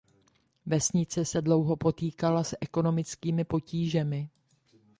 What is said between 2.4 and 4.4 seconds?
s ekonomickými potížemi.